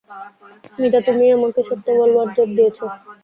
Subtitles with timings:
[0.79, 2.79] মিতা, তুমিই আমাকে সত্য বলবার জোর দিয়েছ।